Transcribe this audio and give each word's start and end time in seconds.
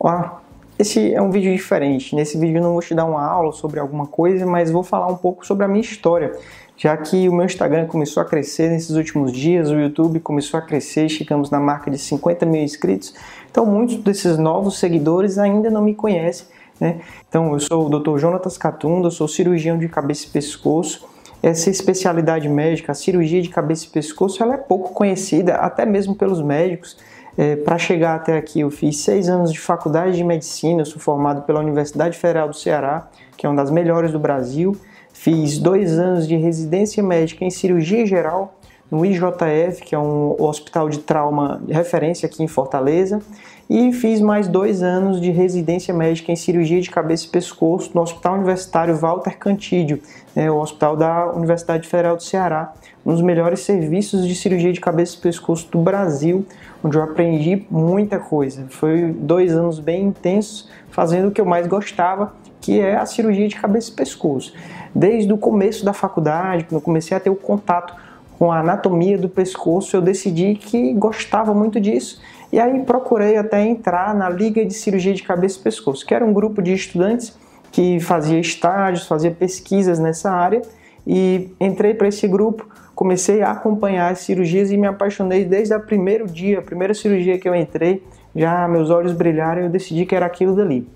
Olá, 0.00 0.40
esse 0.78 1.12
é 1.12 1.20
um 1.20 1.28
vídeo 1.28 1.52
diferente. 1.52 2.14
Nesse 2.14 2.38
vídeo 2.38 2.62
não 2.62 2.70
vou 2.70 2.80
te 2.80 2.94
dar 2.94 3.04
uma 3.04 3.20
aula 3.20 3.50
sobre 3.50 3.80
alguma 3.80 4.06
coisa, 4.06 4.46
mas 4.46 4.70
vou 4.70 4.84
falar 4.84 5.08
um 5.08 5.16
pouco 5.16 5.44
sobre 5.44 5.64
a 5.64 5.68
minha 5.68 5.80
história, 5.80 6.38
já 6.76 6.96
que 6.96 7.28
o 7.28 7.32
meu 7.32 7.44
Instagram 7.44 7.84
começou 7.86 8.22
a 8.22 8.24
crescer 8.24 8.70
nesses 8.70 8.90
últimos 8.90 9.32
dias, 9.32 9.70
o 9.70 9.74
YouTube 9.74 10.20
começou 10.20 10.56
a 10.56 10.62
crescer, 10.62 11.08
chegamos 11.08 11.50
na 11.50 11.58
marca 11.58 11.90
de 11.90 11.98
50 11.98 12.46
mil 12.46 12.62
inscritos, 12.62 13.12
então 13.50 13.66
muitos 13.66 13.96
desses 13.96 14.38
novos 14.38 14.78
seguidores 14.78 15.36
ainda 15.36 15.68
não 15.68 15.82
me 15.82 15.96
conhecem. 15.96 16.46
Né? 16.78 17.00
Então 17.28 17.52
eu 17.52 17.58
sou 17.58 17.88
o 17.88 17.98
Dr. 17.98 18.18
Jonatas 18.18 18.56
Catunda, 18.56 19.10
sou 19.10 19.26
cirurgião 19.26 19.76
de 19.76 19.88
cabeça 19.88 20.28
e 20.28 20.30
pescoço. 20.30 21.08
Essa 21.42 21.70
especialidade 21.70 22.48
médica, 22.48 22.92
a 22.92 22.94
cirurgia 22.94 23.42
de 23.42 23.48
cabeça 23.48 23.86
e 23.86 23.88
pescoço, 23.88 24.40
ela 24.44 24.54
é 24.54 24.58
pouco 24.58 24.92
conhecida, 24.92 25.56
até 25.56 25.84
mesmo 25.84 26.14
pelos 26.14 26.40
médicos. 26.40 26.96
É, 27.40 27.54
Para 27.54 27.78
chegar 27.78 28.16
até 28.16 28.36
aqui, 28.36 28.58
eu 28.58 28.70
fiz 28.70 28.98
seis 28.98 29.28
anos 29.28 29.52
de 29.52 29.60
faculdade 29.60 30.16
de 30.16 30.24
medicina, 30.24 30.80
eu 30.80 30.84
sou 30.84 31.00
formado 31.00 31.42
pela 31.42 31.60
Universidade 31.60 32.18
Federal 32.18 32.48
do 32.48 32.56
Ceará, 32.56 33.08
que 33.36 33.46
é 33.46 33.48
uma 33.48 33.54
das 33.54 33.70
melhores 33.70 34.10
do 34.10 34.18
Brasil. 34.18 34.76
Fiz 35.12 35.56
dois 35.56 36.00
anos 36.00 36.26
de 36.26 36.34
residência 36.34 37.00
médica 37.00 37.44
em 37.44 37.50
cirurgia 37.50 38.04
geral 38.04 38.57
no 38.90 39.04
IJF, 39.04 39.82
que 39.82 39.94
é 39.94 39.98
um 39.98 40.34
hospital 40.38 40.88
de 40.88 40.98
trauma 41.00 41.60
de 41.64 41.72
referência 41.72 42.26
aqui 42.26 42.42
em 42.42 42.48
Fortaleza, 42.48 43.20
e 43.68 43.92
fiz 43.92 44.20
mais 44.20 44.48
dois 44.48 44.82
anos 44.82 45.20
de 45.20 45.30
residência 45.30 45.92
médica 45.92 46.32
em 46.32 46.36
cirurgia 46.36 46.80
de 46.80 46.90
cabeça 46.90 47.26
e 47.26 47.28
pescoço 47.28 47.90
no 47.94 48.00
Hospital 48.00 48.36
Universitário 48.36 48.96
Walter 48.96 49.36
Cantídio, 49.38 50.00
né, 50.34 50.50
o 50.50 50.56
hospital 50.56 50.96
da 50.96 51.30
Universidade 51.32 51.86
Federal 51.86 52.16
do 52.16 52.22
Ceará, 52.22 52.72
um 53.04 53.12
dos 53.12 53.20
melhores 53.20 53.60
serviços 53.60 54.26
de 54.26 54.34
cirurgia 54.34 54.72
de 54.72 54.80
cabeça 54.80 55.16
e 55.16 55.20
pescoço 55.20 55.68
do 55.70 55.78
Brasil, 55.78 56.46
onde 56.82 56.96
eu 56.96 57.02
aprendi 57.02 57.66
muita 57.70 58.18
coisa. 58.18 58.66
Foi 58.70 59.12
dois 59.12 59.52
anos 59.52 59.80
bem 59.80 60.04
intensos, 60.04 60.70
fazendo 60.90 61.28
o 61.28 61.30
que 61.30 61.40
eu 61.40 61.44
mais 61.44 61.66
gostava, 61.66 62.32
que 62.60 62.80
é 62.80 62.96
a 62.96 63.04
cirurgia 63.04 63.48
de 63.48 63.56
cabeça 63.56 63.90
e 63.90 63.94
pescoço. 63.94 64.54
Desde 64.94 65.30
o 65.32 65.36
começo 65.36 65.84
da 65.84 65.92
faculdade, 65.92 66.64
quando 66.64 66.76
eu 66.76 66.80
comecei 66.80 67.16
a 67.16 67.20
ter 67.20 67.30
o 67.30 67.36
contato 67.36 67.94
com 68.38 68.52
a 68.52 68.60
anatomia 68.60 69.18
do 69.18 69.28
pescoço, 69.28 69.96
eu 69.96 70.00
decidi 70.00 70.54
que 70.54 70.94
gostava 70.94 71.52
muito 71.52 71.80
disso. 71.80 72.20
E 72.52 72.60
aí 72.60 72.80
procurei 72.84 73.36
até 73.36 73.66
entrar 73.66 74.14
na 74.14 74.30
Liga 74.30 74.64
de 74.64 74.72
Cirurgia 74.72 75.12
de 75.12 75.22
Cabeça 75.22 75.58
e 75.58 75.62
Pescoço, 75.62 76.06
que 76.06 76.14
era 76.14 76.24
um 76.24 76.32
grupo 76.32 76.62
de 76.62 76.72
estudantes 76.72 77.36
que 77.72 78.00
fazia 78.00 78.38
estágios, 78.38 79.06
fazia 79.06 79.30
pesquisas 79.30 79.98
nessa 79.98 80.30
área. 80.30 80.62
E 81.06 81.50
entrei 81.60 81.94
para 81.94 82.08
esse 82.08 82.28
grupo, 82.28 82.66
comecei 82.94 83.42
a 83.42 83.50
acompanhar 83.50 84.12
as 84.12 84.20
cirurgias 84.20 84.70
e 84.70 84.76
me 84.76 84.86
apaixonei 84.86 85.44
desde 85.44 85.74
o 85.74 85.80
primeiro 85.80 86.26
dia, 86.26 86.60
a 86.60 86.62
primeira 86.62 86.94
cirurgia 86.94 87.38
que 87.38 87.48
eu 87.48 87.54
entrei, 87.54 88.02
já 88.36 88.68
meus 88.68 88.88
olhos 88.88 89.12
brilharam 89.12 89.62
e 89.62 89.64
eu 89.64 89.70
decidi 89.70 90.06
que 90.06 90.14
era 90.14 90.26
aquilo 90.26 90.54
dali. 90.54 90.86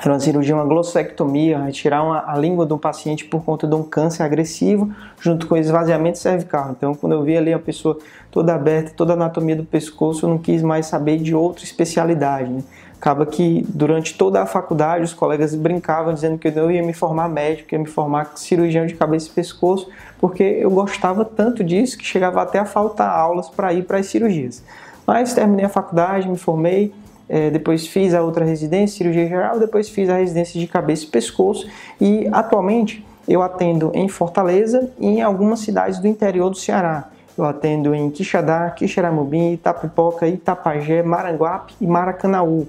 Era 0.00 0.12
uma 0.12 0.20
cirurgia, 0.20 0.54
uma 0.54 0.64
glossectomia, 0.64 1.58
retirar 1.58 2.04
uma, 2.04 2.30
a 2.30 2.36
língua 2.36 2.64
do 2.64 2.78
paciente 2.78 3.24
por 3.24 3.44
conta 3.44 3.66
de 3.66 3.74
um 3.74 3.82
câncer 3.82 4.22
agressivo, 4.22 4.92
junto 5.20 5.46
com 5.46 5.56
esvaziamento 5.56 6.18
cervical. 6.18 6.70
Então, 6.70 6.94
quando 6.94 7.12
eu 7.12 7.22
vi 7.22 7.36
ali 7.36 7.52
a 7.52 7.58
pessoa 7.58 7.98
toda 8.30 8.54
aberta, 8.54 8.92
toda 8.94 9.12
a 9.12 9.16
anatomia 9.16 9.56
do 9.56 9.64
pescoço, 9.64 10.24
eu 10.24 10.30
não 10.30 10.38
quis 10.38 10.62
mais 10.62 10.86
saber 10.86 11.18
de 11.18 11.34
outra 11.34 11.64
especialidade. 11.64 12.48
Né? 12.48 12.62
Acaba 13.00 13.26
que 13.26 13.64
durante 13.68 14.14
toda 14.16 14.40
a 14.40 14.46
faculdade 14.46 15.04
os 15.04 15.14
colegas 15.14 15.54
brincavam 15.54 16.14
dizendo 16.14 16.38
que 16.38 16.48
eu 16.48 16.70
ia 16.70 16.82
me 16.82 16.92
formar 16.92 17.28
médico, 17.28 17.72
ia 17.72 17.78
me 17.78 17.86
formar 17.86 18.32
cirurgião 18.36 18.86
de 18.86 18.94
cabeça 18.94 19.28
e 19.28 19.32
pescoço, 19.32 19.88
porque 20.20 20.42
eu 20.42 20.70
gostava 20.70 21.24
tanto 21.24 21.64
disso 21.64 21.98
que 21.98 22.04
chegava 22.04 22.42
até 22.42 22.58
a 22.58 22.64
faltar 22.64 23.08
aulas 23.08 23.48
para 23.48 23.72
ir 23.72 23.84
para 23.84 23.98
as 23.98 24.06
cirurgias. 24.06 24.62
Mas 25.06 25.32
terminei 25.32 25.64
a 25.64 25.68
faculdade, 25.68 26.28
me 26.28 26.36
formei, 26.36 26.92
é, 27.28 27.50
depois 27.50 27.86
fiz 27.86 28.14
a 28.14 28.22
outra 28.22 28.44
residência, 28.44 28.98
cirurgia 28.98 29.28
geral, 29.28 29.58
depois 29.58 29.88
fiz 29.88 30.08
a 30.08 30.16
residência 30.16 30.58
de 30.58 30.66
cabeça 30.66 31.04
e 31.04 31.08
pescoço 31.08 31.68
e 32.00 32.28
atualmente 32.32 33.04
eu 33.28 33.42
atendo 33.42 33.90
em 33.94 34.08
Fortaleza 34.08 34.90
e 34.98 35.06
em 35.06 35.22
algumas 35.22 35.60
cidades 35.60 35.98
do 35.98 36.08
interior 36.08 36.48
do 36.48 36.56
Ceará. 36.56 37.10
Eu 37.36 37.44
atendo 37.44 37.94
em 37.94 38.10
Quixadá, 38.10 38.70
Quixeramobim, 38.70 39.52
Itapipoca, 39.52 40.26
Itapajé, 40.26 41.02
Maranguape 41.02 41.74
e 41.80 41.86
Maracanaú. 41.86 42.66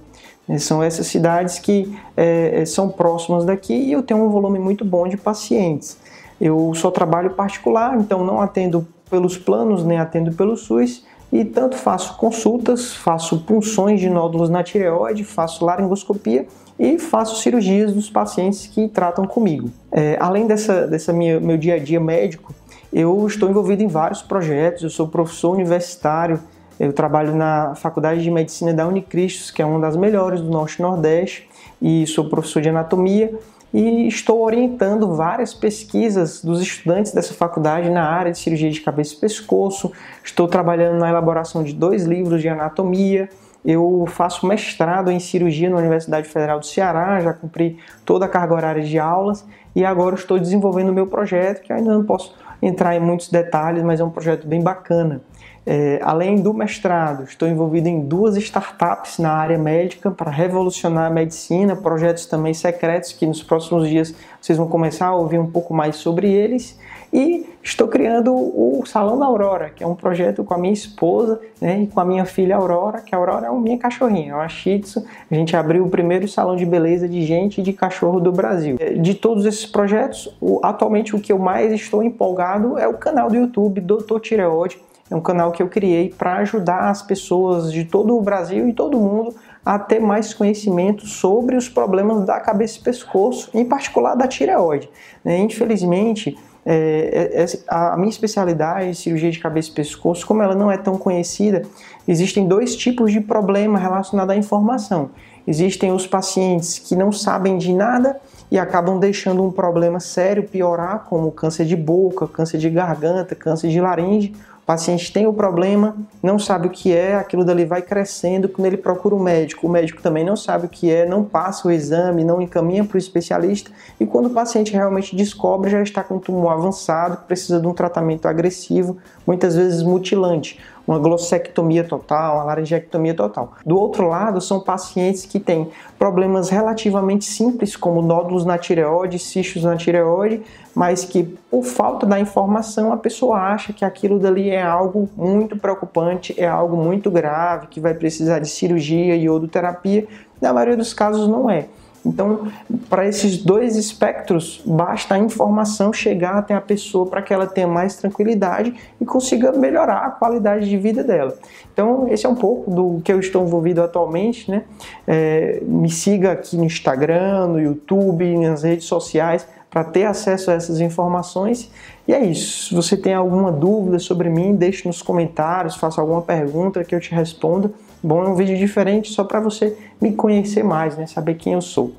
É, 0.47 0.57
são 0.57 0.83
essas 0.83 1.07
cidades 1.07 1.57
que 1.57 1.97
é, 2.17 2.61
é, 2.61 2.65
são 2.65 2.89
próximas 2.89 3.45
daqui 3.45 3.73
e 3.73 3.91
eu 3.91 4.03
tenho 4.03 4.23
um 4.23 4.29
volume 4.29 4.59
muito 4.59 4.83
bom 4.83 5.07
de 5.07 5.15
pacientes. 5.15 5.97
Eu 6.39 6.73
só 6.75 6.91
trabalho 6.91 7.31
particular, 7.31 7.97
então 7.97 8.23
não 8.23 8.41
atendo 8.41 8.87
pelos 9.09 9.37
planos, 9.37 9.83
nem 9.83 9.97
atendo 9.97 10.31
pelo 10.33 10.55
SUS, 10.55 11.05
e 11.31 11.45
tanto 11.45 11.75
faço 11.75 12.17
consultas, 12.17 12.93
faço 12.93 13.39
punções 13.39 13.99
de 13.99 14.09
nódulos 14.09 14.49
na 14.49 14.63
tireoide, 14.63 15.23
faço 15.23 15.63
laringoscopia 15.63 16.47
e 16.77 16.97
faço 16.97 17.41
cirurgias 17.41 17.93
dos 17.93 18.09
pacientes 18.09 18.65
que 18.67 18.87
tratam 18.87 19.25
comigo. 19.25 19.69
É, 19.91 20.17
além 20.19 20.47
dessa, 20.47 20.87
dessa 20.87 21.13
minha, 21.13 21.39
meu 21.39 21.57
dia 21.57 21.75
a 21.75 21.79
dia 21.79 21.99
médico, 21.99 22.53
eu 22.91 23.27
estou 23.27 23.49
envolvido 23.49 23.83
em 23.83 23.87
vários 23.87 24.21
projetos, 24.21 24.83
eu 24.83 24.89
sou 24.89 25.07
professor 25.07 25.51
universitário, 25.51 26.39
eu 26.79 26.93
trabalho 26.93 27.35
na 27.35 27.75
Faculdade 27.75 28.23
de 28.23 28.31
Medicina 28.31 28.73
da 28.73 28.87
Unicristos, 28.87 29.51
que 29.51 29.61
é 29.61 29.65
uma 29.65 29.79
das 29.79 29.95
melhores 29.97 30.41
do 30.41 30.49
Norte 30.49 30.79
e 30.79 30.81
Nordeste, 30.81 31.49
e 31.81 32.07
sou 32.07 32.29
professor 32.29 32.61
de 32.61 32.69
anatomia 32.69 33.37
e 33.73 34.07
estou 34.07 34.41
orientando 34.41 35.13
várias 35.13 35.53
pesquisas 35.53 36.43
dos 36.43 36.61
estudantes 36.61 37.11
dessa 37.11 37.33
faculdade 37.33 37.89
na 37.89 38.03
área 38.03 38.31
de 38.31 38.37
cirurgia 38.39 38.69
de 38.69 38.81
cabeça 38.81 39.13
e 39.13 39.17
pescoço. 39.17 39.91
Estou 40.23 40.47
trabalhando 40.47 40.99
na 40.99 41.09
elaboração 41.09 41.63
de 41.63 41.73
dois 41.73 42.05
livros 42.05 42.41
de 42.41 42.49
anatomia. 42.49 43.29
Eu 43.63 44.05
faço 44.07 44.47
mestrado 44.47 45.11
em 45.11 45.19
cirurgia 45.19 45.69
na 45.69 45.77
Universidade 45.77 46.27
Federal 46.27 46.59
do 46.59 46.65
Ceará, 46.65 47.19
já 47.19 47.33
cumpri 47.33 47.77
toda 48.05 48.25
a 48.25 48.29
carga 48.29 48.53
horária 48.53 48.83
de 48.83 48.97
aulas 48.97 49.45
e 49.75 49.85
agora 49.85 50.15
estou 50.15 50.39
desenvolvendo 50.39 50.89
o 50.89 50.93
meu 50.93 51.07
projeto, 51.07 51.61
que 51.61 51.71
ainda 51.71 51.93
não 51.93 52.03
posso 52.03 52.33
entrar 52.61 52.95
em 52.95 52.99
muitos 52.99 53.29
detalhes, 53.29 53.83
mas 53.83 53.99
é 53.99 54.03
um 54.03 54.09
projeto 54.09 54.47
bem 54.47 54.61
bacana. 54.61 55.21
É, 55.65 55.99
além 56.01 56.41
do 56.41 56.53
mestrado, 56.53 57.23
estou 57.23 57.47
envolvido 57.47 57.87
em 57.87 58.01
duas 58.01 58.35
startups 58.37 59.19
na 59.19 59.31
área 59.31 59.57
médica 59.57 60.09
para 60.09 60.31
revolucionar 60.31 61.05
a 61.05 61.09
medicina, 61.09 61.75
projetos 61.75 62.25
também 62.25 62.53
secretos 62.53 63.13
que 63.13 63.25
nos 63.25 63.43
próximos 63.43 63.87
dias 63.87 64.15
vocês 64.41 64.57
vão 64.57 64.67
começar 64.67 65.07
a 65.07 65.15
ouvir 65.15 65.39
um 65.39 65.49
pouco 65.49 65.73
mais 65.73 65.95
sobre 65.97 66.31
eles. 66.31 66.77
E 67.11 67.47
estou 67.63 67.87
criando 67.87 68.31
o 68.31 68.83
Salão 68.85 69.17
da 69.17 69.25
Aurora, 69.25 69.71
que 69.75 69.83
é 69.83 69.87
um 69.87 69.95
projeto 69.95 70.43
com 70.43 70.53
a 70.53 70.57
minha 70.57 70.73
esposa 70.73 71.41
né, 71.59 71.81
e 71.81 71.87
com 71.87 71.99
a 71.99 72.05
minha 72.05 72.23
filha 72.23 72.55
Aurora, 72.55 73.01
que 73.01 73.15
a 73.15 73.17
Aurora 73.17 73.47
é 73.47 73.49
uma 73.49 73.59
minha 73.59 73.79
cachorrinha, 73.79 74.31
é 74.31 74.35
uma 74.35 74.47
Shih 74.47 74.79
Tzu. 74.79 75.03
A 75.29 75.33
gente 75.33 75.55
abriu 75.55 75.85
o 75.85 75.89
primeiro 75.89 76.27
salão 76.27 76.55
de 76.55 76.65
beleza 76.65 77.09
de 77.09 77.25
gente 77.25 77.61
e 77.61 77.63
de 77.63 77.73
cachorro 77.73 78.19
do 78.19 78.31
Brasil. 78.31 78.77
É, 78.79 78.93
de 78.93 79.15
todos 79.15 79.45
esses 79.45 79.65
projetos, 79.65 80.35
atualmente 80.61 81.15
o 81.15 81.19
que 81.19 81.31
eu 81.31 81.39
mais 81.39 81.71
estou 81.73 82.03
empolgado 82.03 82.77
é 82.77 82.87
o 82.87 82.93
canal 82.93 83.27
do 83.27 83.35
YouTube 83.35 83.81
Doutor 83.81 84.19
Tireoide, 84.19 84.79
é 85.09 85.15
um 85.15 85.21
canal 85.21 85.51
que 85.51 85.63
eu 85.63 85.67
criei 85.67 86.13
para 86.15 86.37
ajudar 86.37 86.89
as 86.89 87.01
pessoas 87.01 87.73
de 87.73 87.83
todo 87.83 88.15
o 88.15 88.21
Brasil 88.21 88.67
e 88.67 88.73
todo 88.73 88.99
mundo 88.99 89.35
a 89.69 89.77
ter 89.77 89.99
mais 89.99 90.33
conhecimento 90.33 91.05
sobre 91.05 91.55
os 91.55 91.69
problemas 91.69 92.25
da 92.25 92.39
cabeça 92.39 92.79
e 92.79 92.81
pescoço, 92.81 93.51
em 93.53 93.63
particular 93.63 94.15
da 94.15 94.27
tireoide. 94.27 94.89
Né? 95.23 95.37
Infelizmente, 95.37 96.35
é, 96.65 97.35
é, 97.35 97.43
é, 97.43 97.45
a 97.67 97.95
minha 97.95 98.09
especialidade, 98.09 98.95
cirurgia 98.95 99.29
de 99.29 99.37
cabeça 99.37 99.69
e 99.69 99.73
pescoço, 99.73 100.25
como 100.25 100.41
ela 100.41 100.55
não 100.55 100.71
é 100.71 100.77
tão 100.77 100.97
conhecida, 100.97 101.61
existem 102.07 102.47
dois 102.47 102.75
tipos 102.75 103.11
de 103.11 103.21
problema 103.21 103.77
relacionado 103.77 104.31
à 104.31 104.35
informação. 104.35 105.11
Existem 105.45 105.91
os 105.91 106.07
pacientes 106.07 106.79
que 106.79 106.95
não 106.95 107.11
sabem 107.11 107.55
de 107.55 107.71
nada 107.71 108.19
e 108.49 108.57
acabam 108.57 108.97
deixando 108.97 109.43
um 109.43 109.51
problema 109.51 109.99
sério 109.99 110.49
piorar, 110.49 111.05
como 111.07 111.31
câncer 111.31 111.65
de 111.65 111.75
boca, 111.75 112.27
câncer 112.27 112.57
de 112.57 112.71
garganta, 112.71 113.35
câncer 113.35 113.69
de 113.69 113.79
laringe, 113.79 114.33
paciente 114.69 115.11
tem 115.11 115.25
o 115.25 115.33
problema, 115.33 115.95
não 116.21 116.37
sabe 116.37 116.67
o 116.67 116.69
que 116.69 116.93
é, 116.93 117.15
aquilo 117.15 117.43
dali 117.43 117.65
vai 117.65 117.81
crescendo, 117.81 118.47
quando 118.47 118.67
ele 118.67 118.77
procura 118.77 119.15
o 119.15 119.19
médico, 119.19 119.65
o 119.65 119.69
médico 119.69 119.99
também 119.99 120.23
não 120.23 120.35
sabe 120.35 120.67
o 120.67 120.69
que 120.69 120.91
é, 120.91 121.07
não 121.07 121.23
passa 121.23 121.67
o 121.67 121.71
exame, 121.71 122.23
não 122.23 122.39
encaminha 122.39 122.85
para 122.85 122.93
o 122.93 122.99
especialista, 122.99 123.71
e 123.99 124.05
quando 124.05 124.27
o 124.27 124.29
paciente 124.29 124.71
realmente 124.71 125.15
descobre, 125.15 125.71
já 125.71 125.81
está 125.81 126.03
com 126.03 126.17
um 126.17 126.19
tumor 126.19 126.51
avançado, 126.51 127.17
precisa 127.25 127.59
de 127.59 127.65
um 127.65 127.73
tratamento 127.73 128.27
agressivo, 128.27 128.97
muitas 129.25 129.55
vezes 129.55 129.81
mutilante 129.81 130.59
uma 130.89 130.97
glossectomia 130.97 131.83
total, 131.83 132.37
uma 132.37 132.45
laringectomia 132.45 133.13
total. 133.13 133.53
Do 133.63 133.77
outro 133.77 134.07
lado, 134.07 134.41
são 134.41 134.59
pacientes 134.59 135.23
que 135.23 135.39
têm 135.39 135.69
problemas 135.99 136.49
relativamente 136.49 137.25
simples, 137.25 137.75
como 137.75 138.01
nódulos 138.01 138.43
na 138.43 138.57
tireoide, 138.57 139.19
cistos 139.19 139.63
na 139.63 139.77
tireoide, 139.77 140.41
mas 140.73 141.05
que 141.05 141.23
por 141.51 141.63
falta 141.63 142.07
da 142.07 142.19
informação 142.19 142.91
a 142.91 142.97
pessoa 142.97 143.37
acha 143.37 143.71
que 143.71 143.85
aquilo 143.85 144.17
dali 144.17 144.49
é 144.49 144.63
algo 144.63 145.07
muito 145.15 145.55
preocupante, 145.55 146.33
é 146.35 146.47
algo 146.47 146.75
muito 146.75 147.11
grave, 147.11 147.67
que 147.67 147.79
vai 147.79 147.93
precisar 147.93 148.39
de 148.39 148.49
cirurgia 148.49 149.15
e 149.15 149.29
odoterapia. 149.29 150.07
Na 150.41 150.51
maioria 150.51 150.75
dos 150.75 150.91
casos 150.91 151.27
não 151.27 151.47
é. 151.47 151.67
Então, 152.05 152.47
para 152.89 153.07
esses 153.07 153.37
dois 153.37 153.75
espectros, 153.75 154.61
basta 154.65 155.15
a 155.15 155.17
informação 155.19 155.91
chegar 155.91 156.37
até 156.37 156.53
a 156.53 156.61
pessoa 156.61 157.05
para 157.05 157.21
que 157.21 157.33
ela 157.33 157.45
tenha 157.45 157.67
mais 157.67 157.97
tranquilidade 157.97 158.73
e 158.99 159.05
consiga 159.05 159.51
melhorar 159.51 160.05
a 160.05 160.09
qualidade 160.11 160.69
de 160.69 160.77
vida 160.77 161.03
dela. 161.03 161.37
Então, 161.73 162.07
esse 162.09 162.25
é 162.25 162.29
um 162.29 162.35
pouco 162.35 162.71
do 162.71 163.01
que 163.01 163.11
eu 163.11 163.19
estou 163.19 163.45
envolvido 163.45 163.81
atualmente. 163.81 164.49
Né? 164.49 164.63
É, 165.07 165.61
me 165.63 165.89
siga 165.89 166.31
aqui 166.31 166.57
no 166.57 166.65
Instagram, 166.65 167.47
no 167.47 167.61
YouTube, 167.61 168.37
nas 168.37 168.63
redes 168.63 168.85
sociais 168.85 169.45
para 169.69 169.83
ter 169.83 170.05
acesso 170.05 170.51
a 170.51 170.53
essas 170.53 170.79
informações. 170.79 171.71
E 172.07 172.13
é 172.13 172.23
isso. 172.23 172.69
Se 172.69 172.75
você 172.75 172.97
tem 172.97 173.13
alguma 173.13 173.51
dúvida 173.51 173.99
sobre 173.99 174.29
mim, 174.29 174.55
deixe 174.55 174.87
nos 174.87 175.01
comentários, 175.01 175.75
faça 175.75 176.01
alguma 176.01 176.21
pergunta 176.21 176.83
que 176.83 176.95
eu 176.95 176.99
te 176.99 177.13
responda. 177.13 177.71
Bom, 178.01 178.23
é 178.23 178.29
um 178.29 178.35
vídeo 178.35 178.57
diferente 178.57 179.11
só 179.11 179.23
para 179.23 179.39
você 179.39 179.77
me 180.01 180.13
conhecer 180.13 180.63
mais, 180.63 180.97
né? 180.97 181.05
Saber 181.05 181.35
quem 181.35 181.53
eu 181.53 181.61
sou. 181.61 181.91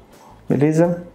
Beleza? 0.49 1.07